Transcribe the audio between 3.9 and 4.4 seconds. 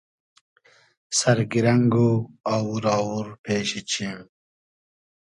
چیم